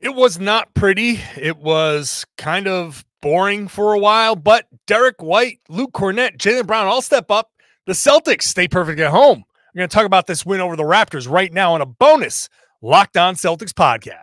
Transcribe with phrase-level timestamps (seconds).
[0.00, 1.20] It was not pretty.
[1.36, 6.86] It was kind of boring for a while, but Derrick White, Luke Kornet, Jaylen Brown
[6.86, 7.50] all step up.
[7.86, 9.44] The Celtics stay perfect at home.
[9.74, 12.48] We're going to talk about this win over the Raptors right now on a bonus
[12.80, 14.22] Locked On Celtics podcast.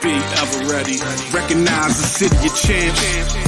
[0.00, 0.98] Be ever ready.
[1.32, 3.47] Recognize the city of champs.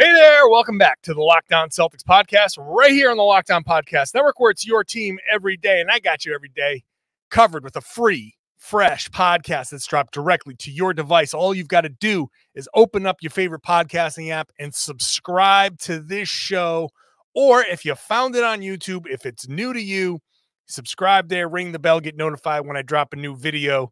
[0.00, 3.50] Hey there, welcome back to the Locked On Celtics podcast, right here on the Locked
[3.50, 6.84] On Podcast Network, where it's your team every day, and I got you every day
[7.32, 11.34] covered with a free, fresh podcast that's dropped directly to your device.
[11.34, 15.98] All you've got to do is open up your favorite podcasting app and subscribe to
[15.98, 16.90] this show.
[17.34, 20.20] Or if you found it on YouTube, if it's new to you,
[20.68, 23.90] subscribe there, ring the bell, get notified when I drop a new video.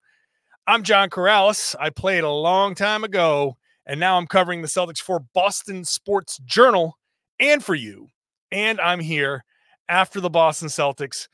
[0.68, 1.74] I'm John Karalis.
[1.80, 3.56] I played a long time ago
[3.86, 6.98] and now I'm covering the Celtics for Boston Sports Journal
[7.38, 8.08] and for you.
[8.50, 9.44] And I'm here
[9.88, 11.28] after the Boston Celtics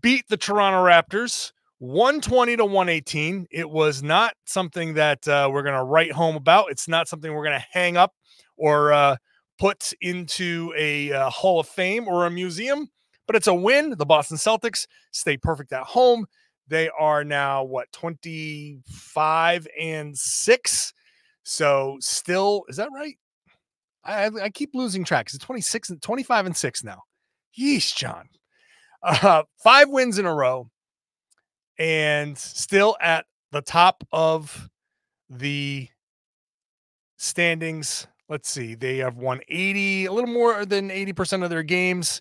[0.00, 3.46] beat the Toronto Raptors 120 to 118.
[3.50, 6.70] It was not something that uh, we're going to write home about.
[6.70, 8.14] It's not something we're going to hang up
[8.56, 9.16] or uh,
[9.58, 12.88] put into a uh, Hall of Fame or a museum,
[13.26, 13.94] but it's a win.
[13.96, 16.26] The Boston Celtics stay perfect at home.
[16.66, 20.92] They are now what 25 and 6
[21.48, 23.16] so still, is that right?
[24.04, 25.28] I, I keep losing track.
[25.28, 27.04] Is it 26 and 25 and 6 now?
[27.58, 28.28] Yeesh, John.
[29.02, 30.68] Uh, five wins in a row
[31.78, 34.68] and still at the top of
[35.30, 35.88] the
[37.16, 38.06] standings.
[38.28, 38.74] Let's see.
[38.74, 42.20] They have won 80, a little more than 80% of their games.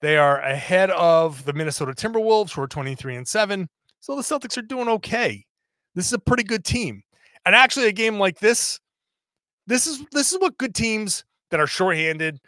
[0.00, 3.68] They are ahead of the Minnesota Timberwolves, who are 23 and 7.
[4.00, 5.44] So the Celtics are doing okay.
[5.94, 7.02] This is a pretty good team.
[7.46, 8.80] And actually, a game like this,
[9.66, 12.40] this is this is what good teams that are shorthanded,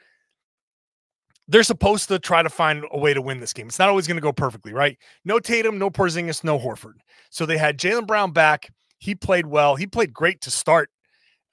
[1.48, 3.68] they're supposed to try to find a way to win this game.
[3.68, 4.98] It's not always going to go perfectly, right?
[5.24, 6.94] No Tatum, no Porzingis, no Horford.
[7.30, 8.70] So they had Jaylen Brown back.
[8.98, 9.76] He played well.
[9.76, 10.90] He played great to start.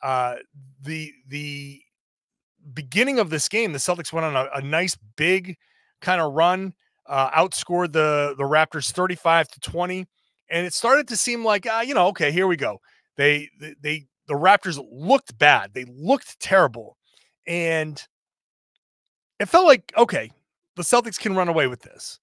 [0.02, 0.36] Uh,
[0.82, 1.82] the the
[2.74, 5.58] beginning of this game, the Celtics went on a, a nice big
[6.02, 6.74] kind of run,
[7.06, 10.06] uh, outscored the the Raptors 35 to 20,
[10.50, 12.80] and it started to seem like uh, you know, okay, here we go.
[13.18, 13.50] They,
[13.82, 15.74] they, the Raptors looked bad.
[15.74, 16.98] They looked terrible.
[17.46, 18.02] And
[19.40, 20.32] it felt like, okay,
[20.76, 22.20] the Celtics can run away with this.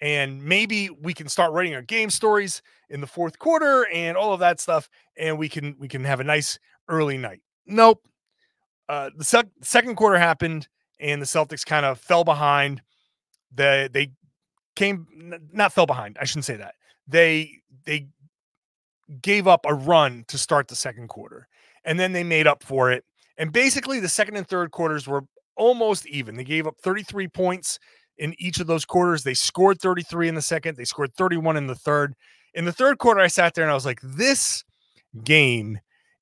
[0.00, 4.32] And maybe we can start writing our game stories in the fourth quarter and all
[4.32, 4.88] of that stuff.
[5.16, 7.40] And we can, we can have a nice early night.
[7.66, 8.06] Nope.
[8.88, 10.68] Uh, the sec- second quarter happened
[11.00, 12.82] and the Celtics kind of fell behind.
[13.54, 14.12] The, they
[14.74, 15.06] came,
[15.52, 16.18] not fell behind.
[16.20, 16.74] I shouldn't say that.
[17.08, 18.08] They, they
[19.22, 21.48] gave up a run to start the second quarter,
[21.84, 23.04] and then they made up for it.
[23.38, 25.24] And basically, the second and third quarters were
[25.56, 26.36] almost even.
[26.36, 27.78] They gave up 33 points
[28.18, 29.22] in each of those quarters.
[29.22, 32.14] They scored 33 in the second, they scored 31 in the third.
[32.54, 34.64] In the third quarter, I sat there and I was like, this
[35.24, 35.78] game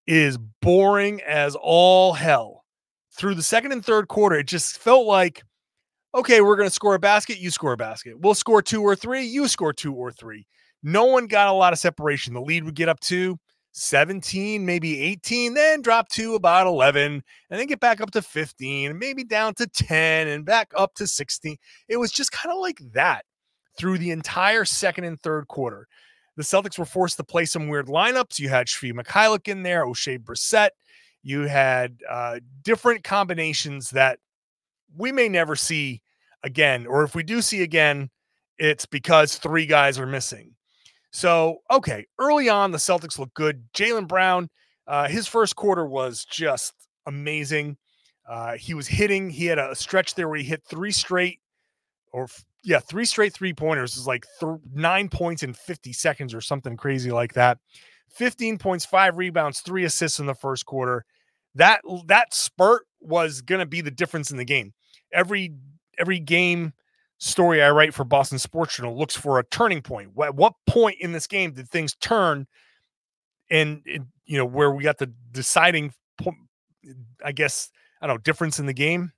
[0.07, 2.65] is boring as all hell.
[3.13, 5.43] Through the second and third quarter, it just felt like,
[6.15, 8.19] okay, we're going to score a basket, you score a basket.
[8.19, 10.47] We'll score two or three, you score two or three
[10.85, 12.35] no one got a lot of separation.
[12.35, 13.39] The lead would get up to
[13.73, 18.91] 17, maybe 18, then drop to about 11, and then get back up to 15,
[18.91, 21.57] and maybe down to 10, and back up to 16.
[21.89, 23.25] It was just kind of like that
[23.77, 25.89] through the entire second and third quarter.
[26.37, 28.39] The Celtics were forced to play some weird lineups.
[28.39, 30.71] You had Svi Mykhailiuk in there, Oshae Brissett.
[31.23, 34.19] You had uh, different combinations that
[34.97, 36.03] we may never see
[36.43, 38.11] again, or if we do see again,
[38.59, 40.55] it's because three guys are missing.
[41.15, 43.63] So, okay, early on, the Celtics look good.
[43.73, 44.51] Jaylen Brown,
[44.89, 46.73] uh, his first quarter was just
[47.07, 47.77] amazing.
[48.29, 51.39] Uh, he was hitting, he had a stretch there where he hit three straight,
[52.13, 52.27] or
[52.65, 56.77] yeah, three straight three pointers is like th- nine points in 50 seconds or something
[56.77, 57.59] crazy like that.
[58.11, 61.05] 15 points, five rebounds, three assists in the first quarter.
[61.55, 64.73] That that spurt was going to be the difference in the game.
[65.13, 65.55] Every
[65.97, 66.73] every game
[67.25, 70.11] story I write for Boston Sports Journal looks for a turning point.
[70.23, 72.47] At what point in this game did things turn?
[73.51, 73.83] And,
[74.27, 76.37] you know where we got the deciding point,
[77.25, 79.13] I guess I don't know difference in the game.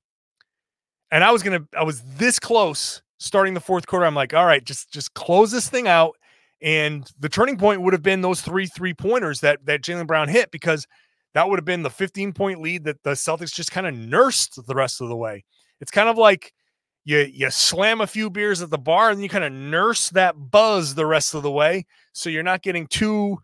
[1.10, 4.04] And I was gonna, I was this close starting the fourth quarter.
[4.04, 6.16] I'm like, all right, just just close this thing out
[6.62, 10.28] And the turning point would have been those three three pointers that that Jaylen Brown
[10.28, 10.86] hit because
[11.34, 14.58] that would have been the 15 point lead that the Celtics just kind of nursed
[14.66, 15.44] the rest of the way.
[15.80, 16.52] It's kind of like
[17.06, 20.50] you you slam a few beers at the bar and you kind of nurse that
[20.50, 23.38] buzz the rest of the way so you're not getting too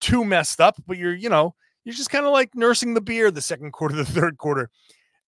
[0.00, 1.54] too messed up, but you're you know
[1.84, 4.70] you're just kind of like nursing the beer the second quarter, the third quarter.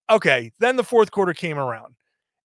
[0.09, 1.95] Okay, then the fourth quarter came around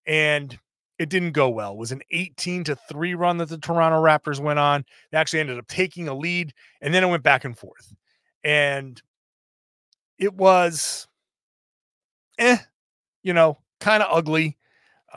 [0.05, 0.57] and
[0.99, 1.73] it didn't go well.
[1.73, 4.83] It was an 18 to 3 run that the Toronto Raptors went on.
[5.11, 7.93] They actually ended up taking a lead and then it went back and forth.
[8.43, 8.99] And
[10.17, 11.07] it was
[12.39, 12.57] eh,
[13.21, 14.57] you know, kind of ugly.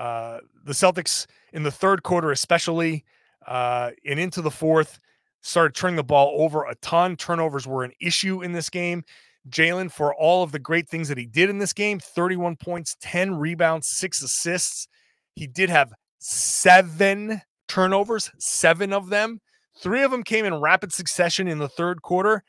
[0.00, 3.04] Uh, the Celtics in the third quarter, especially,
[3.46, 4.98] uh, and into the fourth,
[5.42, 7.16] started turning the ball over a ton.
[7.16, 9.04] Turnovers were an issue in this game.
[9.50, 12.96] Jaylen, for all of the great things that he did in this game 31 points,
[13.00, 14.88] 10 rebounds, six assists.
[15.34, 19.40] He did have seven turnovers, seven of them.
[19.78, 22.42] Three of them came in rapid succession in the third quarter.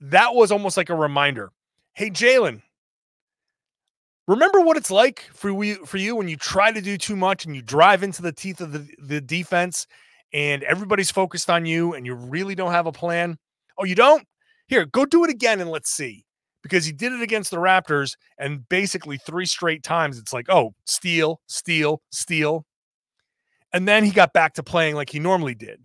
[0.00, 1.52] That was almost like a reminder.
[1.94, 2.62] Hey, Jaylen,
[4.26, 7.44] remember what it's like for we for you when you try to do too much
[7.44, 9.86] and you drive into the teeth of the, the defense
[10.32, 13.38] and everybody's focused on you and you really don't have a plan.
[13.78, 14.26] Oh, you don't?
[14.66, 16.24] Here, go do it again and let's see.
[16.62, 20.74] Because he did it against the Raptors and basically three straight times it's like, oh,
[20.86, 22.64] steal, steal, steal.
[23.72, 25.84] And then he got back to playing like he normally did.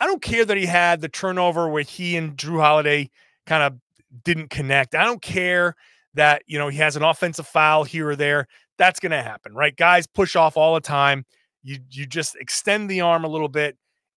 [0.00, 3.10] I don't care that he had the turnover where he and Jrue Holiday
[3.46, 3.78] kind of
[4.24, 4.94] didn't connect.
[4.94, 5.76] I don't care
[6.14, 8.46] that, you know, he has an offensive foul here or there.
[8.76, 9.76] That's going to happen, right?
[9.76, 11.24] Guys push off all the time.
[11.62, 13.76] You you just extend the arm a little bit.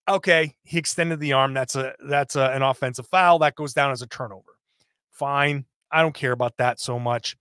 [0.09, 1.55] Okay, he extended the arm.
[1.55, 4.57] That's a that's a, an offensive foul that goes down as a turnover.
[5.11, 5.65] Fine.
[5.91, 7.37] I don't care about that so much.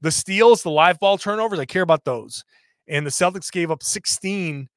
[0.00, 2.44] The steals, the live ball turnovers, I care about those.
[2.88, 4.68] And the Celtics gave up 16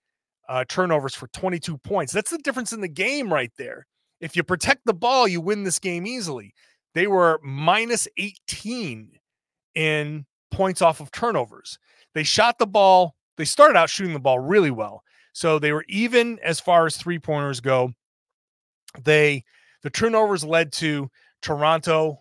[0.50, 2.12] uh, turnovers for 22 points.
[2.12, 3.86] That's the difference in the game right there.
[4.20, 6.54] If you protect the ball, you win this game easily.
[6.94, 9.12] They were minus 18
[9.76, 11.80] in points off of turnovers.
[12.14, 15.04] They shot the ball they started out shooting the ball really well.
[15.34, 17.94] So they were even as far as three pointers go.
[19.04, 19.44] They
[19.82, 21.10] the turnovers led to
[21.42, 22.20] Toronto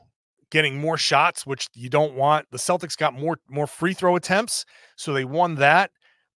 [0.51, 2.47] getting more shots, which you don't want.
[2.51, 4.65] The Celtics got more more free throw attempts,
[4.97, 5.91] so they won that.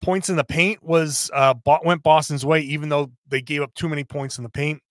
[0.02, 1.54] Points in the paint was uh
[1.84, 4.82] went Boston's way, even though they gave up too many points in the paint.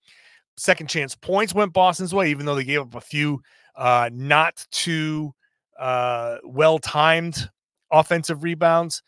[0.56, 3.40] Second chance points went Boston's way, even though they gave up a few
[3.76, 5.32] uh not too
[5.78, 7.50] uh well timed
[7.90, 9.02] offensive rebounds.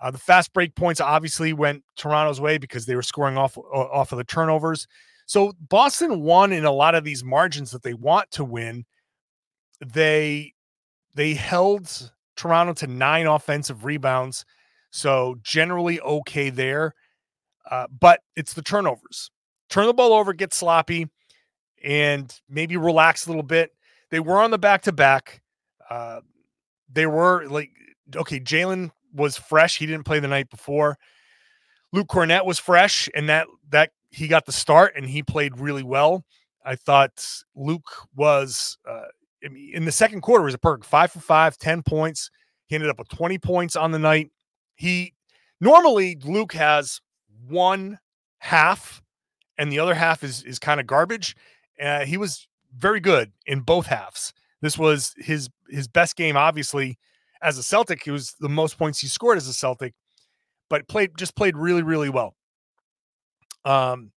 [0.00, 4.12] Uh, the fast break points obviously went Toronto's way because they were scoring off off
[4.12, 4.86] of the turnovers.
[5.26, 8.84] So Boston won in a lot of these margins that they want to win.
[9.80, 10.52] They
[11.14, 14.44] they held Toronto to nine offensive rebounds,
[14.90, 16.94] so generally okay there.
[17.70, 19.30] Uh, but it's the turnovers.
[19.72, 21.08] Turn the ball over, get sloppy,
[21.82, 23.72] and maybe relax a little bit.
[24.10, 25.40] They were on the back to back.
[26.92, 27.70] They were like
[28.14, 29.78] okay, Jaylen was fresh.
[29.78, 30.98] He didn't play the night before.
[31.90, 35.82] Luke Kornet was fresh, and that that he got the start and he played really
[35.82, 36.24] well.
[36.64, 37.26] I thought
[37.56, 39.06] Luke was uh,
[39.40, 42.30] in the second quarter was a perfect five for five, 10 points.
[42.66, 44.30] He ended up with 20 points on the night.
[44.76, 45.14] He
[45.62, 47.00] normally Luke has
[47.48, 47.98] one
[48.38, 49.01] half
[49.62, 51.36] and the other half is is kind of garbage.
[51.80, 54.34] Uh, he was very good in both halves.
[54.60, 56.98] This was his his best game, obviously,
[57.40, 58.04] as a Celtic.
[58.06, 59.94] It was the most points he scored as a Celtic,
[60.68, 62.34] but played just played really, really well.
[63.64, 64.10] Um,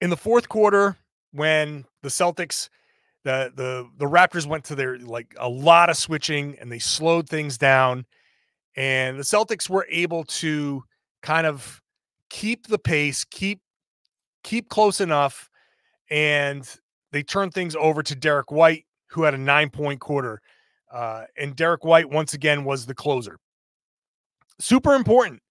[0.00, 0.96] in the fourth quarter,
[1.30, 2.70] when the Celtics,
[3.22, 7.28] the the the Raptors went to their like a lot of switching and they slowed
[7.28, 8.06] things down,
[8.76, 10.82] and the Celtics were able to
[11.22, 11.80] kind of
[12.28, 13.60] keep the pace, keep
[14.42, 15.50] keep close enough,
[16.10, 16.68] and
[17.12, 20.40] they turn things over to Derrick White, who had a nine point quarter.
[20.92, 23.38] Uh, and Derrick White, once again, was the closer.
[24.58, 25.42] Super important.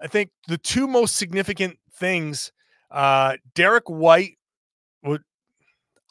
[0.00, 2.52] I think the two most significant things
[2.90, 4.38] uh, Derrick White
[5.02, 5.22] would,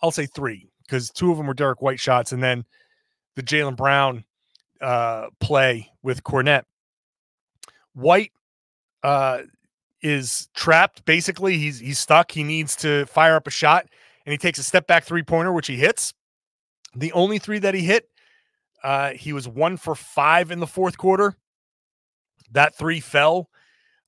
[0.01, 2.65] I'll say three, because two of them were Derrick White shots, and then
[3.35, 4.25] the Jaylen Brown
[4.81, 6.63] uh, play with Kornet.
[7.93, 8.31] White
[9.03, 9.39] uh,
[10.01, 11.05] is trapped.
[11.05, 12.31] Basically, he's he's stuck.
[12.31, 13.87] He needs to fire up a shot,
[14.25, 16.13] and he takes a step back three pointer, which he hits.
[16.95, 18.07] The only three that he hit
[18.83, 21.35] uh, he was one for five in the fourth quarter.
[22.51, 23.49] That three fell.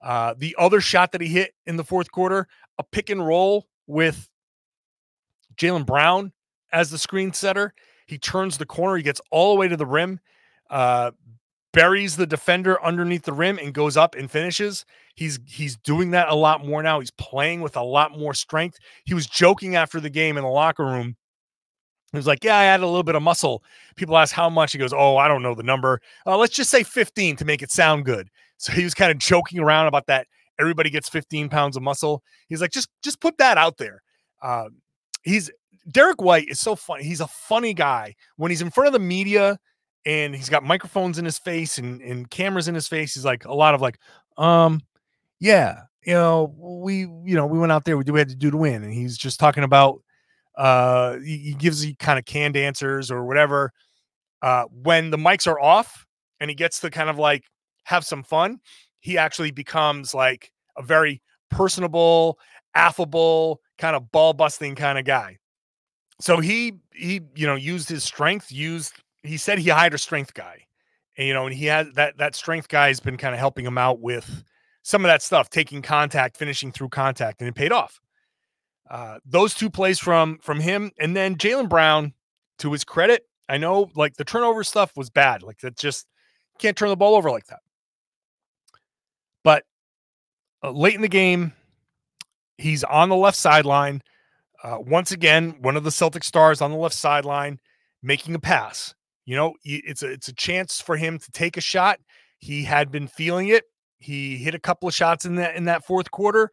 [0.01, 2.47] Uh, the other shot that he hit in the fourth quarter,
[2.77, 4.27] a pick and roll with
[5.55, 6.33] Jaylen Brown
[6.71, 7.73] as the screen setter.
[8.05, 8.97] He turns the corner.
[8.97, 10.19] He gets all the way to the rim.
[10.69, 11.11] Uh,
[11.73, 14.85] buries the defender underneath the rim and goes up and finishes.
[15.15, 16.99] He's he's doing that a lot more now.
[16.99, 18.77] He's playing with a lot more strength.
[19.03, 21.15] He was joking after the game in the locker room.
[22.11, 23.63] He was like, "Yeah, I added a little bit of muscle."
[23.95, 24.71] People ask how much.
[24.71, 25.99] He goes, "Oh, I don't know the number.
[26.25, 29.17] Uh, let's just say 15 to make it sound good." So he was kind of
[29.17, 30.27] joking around about that.
[30.59, 32.23] Everybody gets 15 pounds of muscle.
[32.47, 34.01] He's like, "Just just put that out there."
[34.41, 34.69] Uh,
[35.23, 35.51] he's
[35.91, 37.03] Derrick White is so funny.
[37.03, 39.57] He's a funny guy when he's in front of the media
[40.05, 43.13] and he's got microphones in his face and, and cameras in his face.
[43.13, 43.99] He's like a lot of like,
[44.37, 44.81] um,
[45.39, 48.35] yeah, you know, we, you know, we went out there, we, do we had to
[48.35, 48.83] do to win.
[48.83, 50.01] And he's just talking about,
[50.57, 53.71] uh, he, he gives you kind of canned answers or whatever.
[54.41, 56.05] Uh, when the mics are off
[56.39, 57.45] and he gets to kind of like
[57.85, 58.59] have some fun,
[58.99, 62.37] he actually becomes like a very personable,
[62.75, 65.37] affable, kind of ball busting kind of guy.
[66.19, 68.93] So he he you know used his strength, used
[69.23, 70.65] he said he hired a strength guy.
[71.17, 73.65] And, you know, and he has that that strength guy has been kind of helping
[73.65, 74.43] him out with
[74.83, 77.99] some of that stuff, taking contact, finishing through contact, and it paid off.
[78.89, 82.13] Uh, those two plays from from him, and then Jaylen Brown,
[82.59, 85.43] to his credit, I know like the turnover stuff was bad.
[85.43, 86.07] Like that just
[86.59, 87.59] can't turn the ball over like that.
[89.43, 89.63] But
[90.63, 91.53] uh, late in the game,
[92.57, 94.01] he's on the left sideline.
[94.63, 97.59] Uh, once again, one of the Celtic stars on the left sideline
[98.01, 98.95] making a pass.
[99.25, 101.99] You know, it's a it's a chance for him to take a shot.
[102.39, 103.63] He had been feeling it.
[103.99, 106.51] He hit a couple of shots in that in that fourth quarter.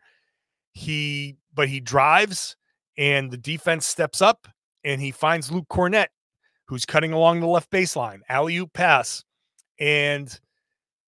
[0.73, 2.57] He but he drives
[2.97, 4.47] and the defense steps up
[4.85, 6.07] and he finds Luke Kornet,
[6.67, 9.25] who's cutting along the left baseline, alley oop pass,
[9.81, 10.39] and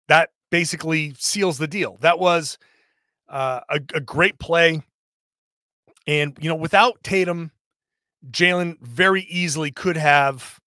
[0.07, 1.97] that basically seals the deal.
[1.99, 2.57] That was
[3.27, 4.81] uh, a, a great play,
[6.07, 7.51] and you know, without Tatum,
[8.31, 10.60] Jaylen very easily could have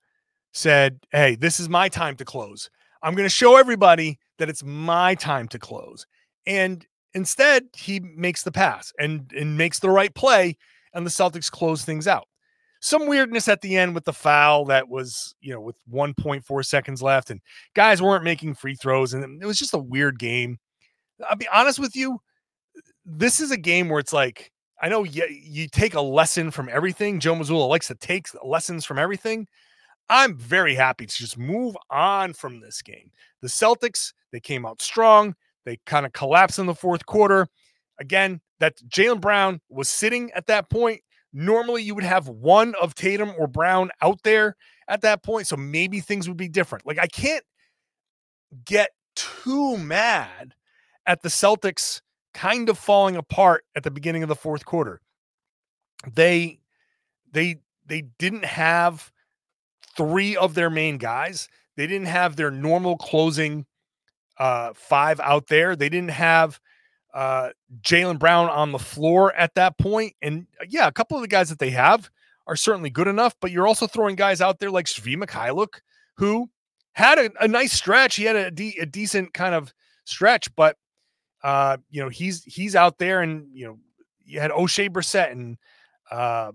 [0.55, 2.71] said, Hey, this is my time to close.
[3.03, 6.07] I'm going to show everybody that it's my time to close.
[6.47, 10.57] And instead, he makes the pass and, and makes the right play,
[10.95, 12.27] and the Celtics close things out.
[12.81, 17.03] Some weirdness at the end with the foul that was, you know, with 1.4 seconds
[17.03, 17.41] left, and
[17.75, 20.59] guys weren't making free throws, and it was just a weird game.
[21.29, 22.21] I'll be honest with you,
[23.05, 24.51] this is a game where it's like,
[24.83, 27.21] I know you, you take a lesson from everything.
[27.21, 29.47] Joe Mazzulla likes to take lessons from everything.
[30.09, 33.11] I'm very happy to just move on from this game.
[33.41, 35.35] The Celtics, they came out strong.
[35.65, 37.49] They kind of collapsed in the fourth quarter.
[37.99, 41.01] Again, that Jaylen Brown was sitting at that point.
[41.33, 44.57] Normally, you would have one of Tatum or Brown out there
[44.89, 45.47] at that point.
[45.47, 46.87] So maybe things would be different.
[46.87, 47.45] Like, I can't
[48.65, 50.55] get too mad
[51.07, 52.01] at the Celtics
[52.35, 55.01] kind of falling apart at the beginning of the fourth quarter.
[56.13, 56.61] They,
[57.33, 57.57] they,
[57.87, 59.13] they didn't have
[59.97, 61.49] three of their main guys.
[61.77, 63.67] They didn't have their normal closing
[64.39, 65.77] uh, five out there.
[65.77, 66.61] They didn't have
[67.13, 67.51] uh,
[67.83, 70.15] Jaylen Brown on the floor at that point.
[70.21, 72.11] And uh, yeah, a couple of the guys that they have
[72.47, 75.81] are certainly good enough, but you're also throwing guys out there like Svi Mykhailiuk,
[76.17, 76.51] who
[76.93, 78.17] had a, a nice stretch.
[78.17, 79.73] He had a, de- a decent kind of
[80.05, 80.77] stretch, but
[81.43, 83.79] uh, you know, he's he's out there and you know,
[84.25, 85.59] you had Oshae Brissett and
[86.11, 86.53] uh,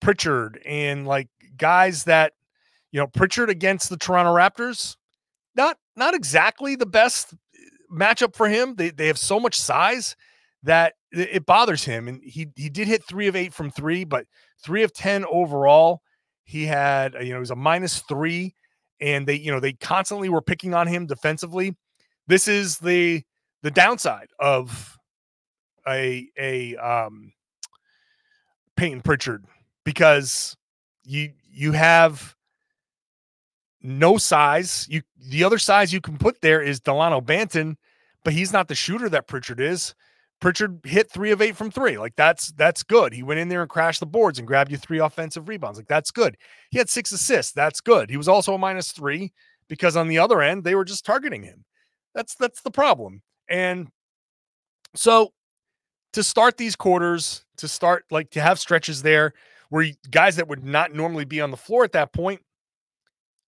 [0.00, 2.32] Pritchard and like guys that
[2.92, 4.96] you know, Pritchard against the Toronto Raptors,
[5.54, 7.58] not not exactly the best eh,
[7.92, 8.74] matchup for him.
[8.76, 10.16] They they have so much size
[10.62, 12.08] that it bothers him.
[12.08, 14.26] And he he did hit three of eight from three, but
[14.62, 16.02] three of ten overall.
[16.44, 18.54] He had you know he was a minus three,
[19.00, 21.76] and they you know they constantly were picking on him defensively.
[22.26, 23.22] This is the
[23.62, 24.96] the downside of
[25.86, 27.32] a a um
[28.76, 29.44] Payton Pritchard
[29.84, 30.56] because
[31.04, 32.34] you you have
[33.82, 34.86] no size.
[34.88, 37.76] You the other size you can put there is Delano Banton,
[38.24, 39.94] but he's not the shooter that Pritchard is.
[40.40, 41.98] Pritchard hit three of eight from three.
[41.98, 43.12] Like that's that's good.
[43.12, 45.78] He went in there and crashed the boards and grabbed you three offensive rebounds.
[45.78, 46.36] Like that's good.
[46.70, 47.52] He had six assists.
[47.52, 48.10] That's good.
[48.10, 49.32] He was also a minus three
[49.68, 51.64] because on the other end they were just targeting him.
[52.14, 53.22] That's that's the problem.
[53.48, 53.88] And
[54.94, 55.32] so
[56.14, 59.34] to start these quarters, to start like to have stretches there
[59.68, 62.40] where guys that would not normally be on the floor at that point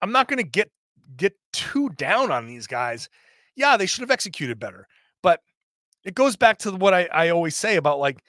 [0.02, 0.70] I'm not going to get
[1.16, 3.08] get too down on these guys.
[3.54, 4.88] Yeah, they should have executed better,
[5.22, 5.40] but
[6.04, 8.22] it goes back to what I, I always say about like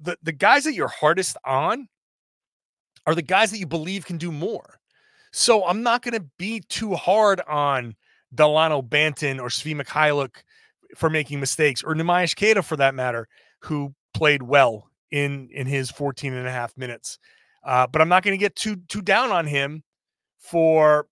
[0.00, 1.88] the the guys that you're hardest on
[3.06, 4.80] are the guys that you believe can do more.
[5.32, 7.94] So I'm not going to be too hard on
[8.34, 10.36] Delano Banton or Svi Mykhailiuk
[10.96, 13.28] for making mistakes or Neemias Queta for that matter,
[13.60, 17.18] who played well in in his 14 and a half minutes.
[17.64, 19.82] Uh, but I'm not going to get too too down on him
[20.38, 21.06] for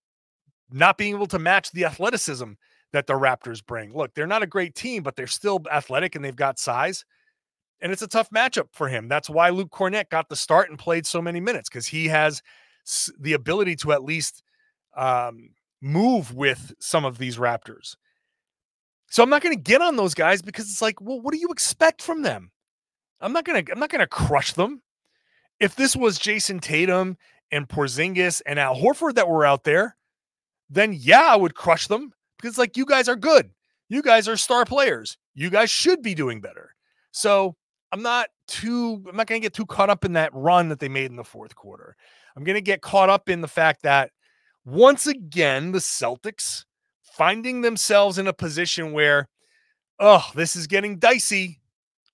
[0.70, 2.52] not being able to match the athleticism
[2.92, 3.94] that the Raptors bring.
[3.94, 7.04] Look, they're not a great team, but they're still athletic and they've got size.
[7.80, 9.08] And it's a tough matchup for him.
[9.08, 12.42] That's why Luke Kornet got the start and played so many minutes because he has
[13.18, 14.42] the ability to at least
[14.96, 15.50] um,
[15.82, 17.96] move with some of these Raptors.
[19.08, 21.38] So I'm not going to get on those guys because it's like, well, what do
[21.38, 22.50] you expect from them?
[23.20, 24.82] I'm not going to I'm not going to crush them.
[25.58, 27.16] If this was Jayson Tatum
[27.50, 29.96] and Porzingis and Al Horford that were out there,
[30.68, 33.50] then yeah, I would crush them because like you guys are good.
[33.88, 35.16] You guys are star players.
[35.34, 36.74] You guys should be doing better.
[37.12, 37.56] So
[37.92, 40.80] I'm not too I'm not going to get too caught up in that run that
[40.80, 41.96] they made in the fourth quarter.
[42.36, 44.10] I'm going to get caught up in the fact that
[44.64, 46.64] once again the Celtics
[47.02, 49.28] finding themselves in a position where
[49.98, 51.60] oh, this is getting dicey.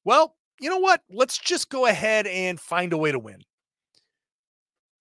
[0.04, 1.02] Well, you know what?
[1.10, 3.42] Let's just go ahead and find a way to win.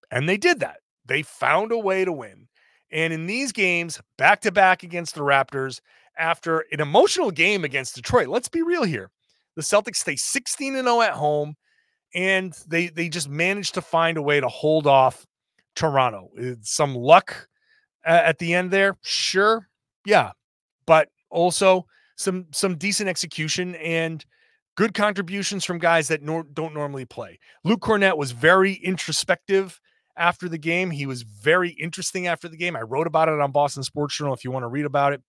[0.09, 0.77] And they did that.
[1.05, 2.47] They found a way to win.
[2.91, 5.79] And in these games, back to back against the Raptors,
[6.17, 9.09] after an emotional game against Detroit, let's be real here.
[9.55, 11.55] The Celtics stay 16 0 at home,
[12.13, 15.25] and they they just managed to find a way to hold off
[15.75, 16.29] Toronto.
[16.61, 17.47] Some luck
[18.05, 19.67] uh, at the end there, sure,
[20.05, 20.31] yeah,
[20.85, 21.85] but also
[22.17, 24.25] some some decent execution and
[24.75, 27.39] good contributions from guys that nor- don't normally play.
[27.63, 29.81] Luke Kornet was very introspective
[30.21, 30.91] after the game.
[30.91, 32.75] He was very interesting after the game.
[32.75, 35.21] I wrote about it on Boston Sports Journal if you want to read about it.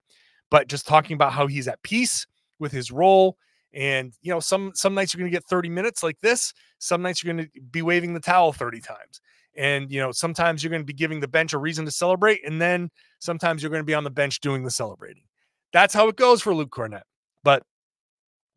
[0.50, 2.26] But just talking about how he's at peace
[2.58, 3.38] with his role.
[3.72, 6.52] And you know, some some nights you're going to get 30 minutes like this.
[6.78, 9.20] Some nights you're going to be waving the towel 30 times.
[9.56, 12.46] And you know, sometimes you're going to be giving the bench a reason to celebrate,
[12.46, 15.24] and then sometimes you're going to be on the bench doing the celebrating.
[15.72, 17.02] That's how it goes for Luke Kornet.
[17.44, 17.62] But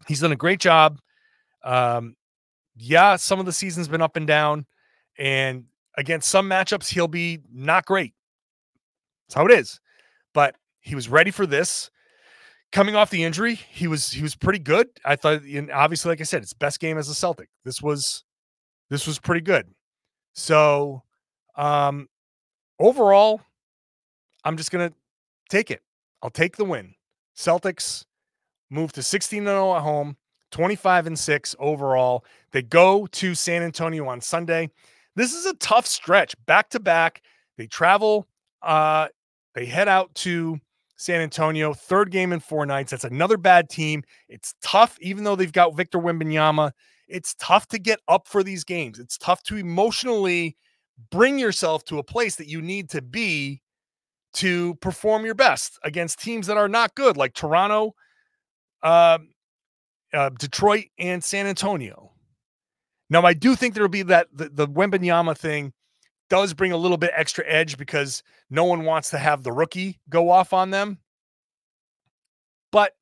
[0.08, 1.00] he's done a great job.
[1.64, 2.16] Um,
[2.76, 4.66] yeah, some of the season's been up and down,
[5.18, 5.66] and
[5.98, 8.14] against some matchups, he'll be not great.
[9.28, 9.80] That's how it is.
[10.34, 11.90] But he was ready for this.
[12.72, 14.88] Coming off the injury, he was he was pretty good.
[15.06, 17.50] I thought, and obviously, like I said, it's best game as a Celtic.
[17.64, 18.24] This was
[18.90, 19.68] this was pretty good.
[20.34, 21.04] So,
[21.56, 22.10] um,
[22.80, 23.42] overall,
[24.44, 24.92] I'm just gonna
[25.50, 25.82] take it.
[26.22, 26.96] I'll take the win.
[27.38, 28.06] Celtics
[28.70, 30.18] move to 16 0 at home,
[30.52, 32.26] 25 and 6 overall.
[32.52, 34.70] They go to San Antonio on Sunday.
[35.16, 37.22] This is a tough stretch back to back.
[37.58, 38.28] They travel,
[38.62, 39.08] uh,
[39.54, 40.60] they head out to
[40.98, 42.92] San Antonio, third game in four nights.
[42.92, 44.04] That's another bad team.
[44.30, 46.72] It's tough, even though they've got Victor Wembanyama.
[47.08, 49.00] It's tough to get up for these games.
[49.00, 50.58] It's tough to emotionally
[51.12, 53.62] bring yourself to a place that you need to be
[54.34, 57.94] to perform your best against teams that are not good, like Toronto,
[58.84, 59.20] uh,
[60.14, 62.12] uh, Detroit, and San Antonio.
[63.10, 65.74] Now, I do think there'll be that the, the Wembanyama thing
[66.30, 70.00] does bring a little bit extra edge because no one wants to have the rookie
[70.10, 70.98] go off on them.
[72.72, 72.94] But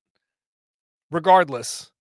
[1.10, 1.92] regardless,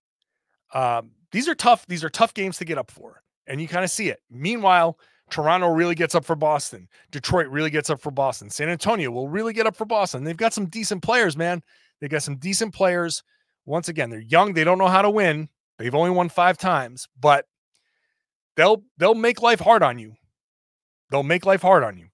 [0.73, 1.85] um, these are tough.
[1.87, 4.19] These are tough games to get up for, and you kind of see it.
[4.29, 6.87] Meanwhile, Toronto really gets up for Boston.
[7.11, 8.49] Detroit really gets up for Boston.
[8.49, 10.23] San Antonio will really get up for Boston.
[10.23, 11.63] They've got some decent players, man.
[12.01, 13.23] They got some decent players.
[13.65, 14.53] Once again, they're young.
[14.53, 15.49] They don't know how to win.
[15.79, 17.45] They've only won five times, but
[18.55, 20.15] they'll they'll make life hard on you.
[21.09, 22.07] They'll make life hard on you.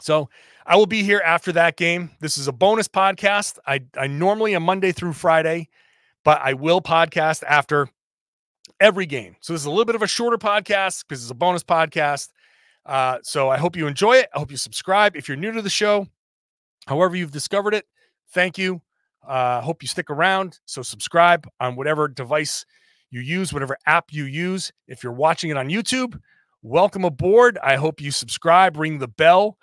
[0.00, 0.28] So
[0.66, 2.10] I will be here after that game.
[2.20, 3.58] This is a bonus podcast.
[3.66, 5.68] I I normally am Monday through Friday,
[6.24, 7.88] but I will podcast after
[8.80, 9.36] every game.
[9.40, 12.28] So this is a little bit of a shorter podcast because it's a bonus podcast.
[12.86, 14.28] Uh, so I hope you enjoy it.
[14.34, 15.16] I hope you subscribe.
[15.16, 16.06] If you're new to the show,
[16.86, 17.86] however you've discovered it,
[18.32, 18.80] thank you.
[19.26, 20.58] Uh, hope you stick around.
[20.64, 22.64] So subscribe on whatever device
[23.10, 24.72] you use, whatever app you use.
[24.86, 26.18] If you're watching it on YouTube,
[26.62, 27.58] welcome aboard.
[27.62, 29.56] I hope you subscribe, ring the bell,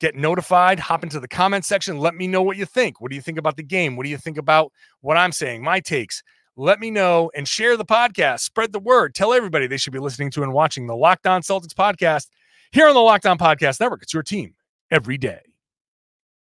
[0.00, 1.98] get notified, hop into the comment section.
[1.98, 3.00] Let me know what you think.
[3.00, 3.96] What do you think about the game?
[3.96, 6.22] What do you think about what I'm saying, my takes?
[6.56, 8.40] Let me know and share the podcast.
[8.40, 9.14] Spread the word.
[9.14, 12.28] Tell everybody they should be listening to and watching the Locked On Celtics podcast
[12.72, 14.02] here on the Locked On Podcast Network.
[14.02, 14.54] It's your team
[14.90, 15.45] every day.